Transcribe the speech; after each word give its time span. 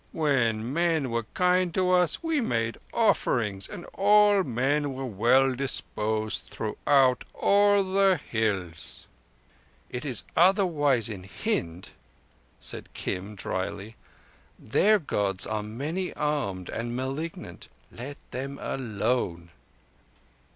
When 0.13 0.73
men 0.73 1.11
were 1.11 1.27
kind 1.35 1.71
to 1.75 1.91
us 1.91 2.23
we 2.23 2.41
made 2.41 2.79
offerings, 2.91 3.69
and 3.69 3.85
all 3.93 4.41
men 4.41 4.93
were 4.95 5.05
well 5.05 5.53
disposed 5.53 6.45
throughout 6.45 7.23
all 7.35 7.83
the 7.83 8.15
Hills." 8.17 9.05
"It 9.91 10.03
is 10.03 10.23
otherwise 10.35 11.07
in 11.07 11.25
Hind," 11.43 11.89
said 12.59 12.91
Kim 12.95 13.35
drily. 13.35 13.95
"Their 14.57 14.97
Gods 14.97 15.45
are 15.45 15.61
many 15.61 16.15
armed 16.15 16.69
and 16.69 16.95
malignant. 16.95 17.67
Let 17.91 18.17
them 18.31 18.57
alone." 18.59 19.51